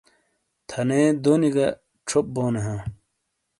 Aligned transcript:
تھنے 0.69 1.01
دونی 1.23 1.49
کا 1.55 1.67
چھوپ 2.07 2.25
بونے 2.35 2.61
ہاں۔ 2.65 2.81